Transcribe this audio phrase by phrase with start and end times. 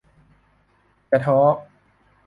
[1.07, 1.37] อย่าท้อ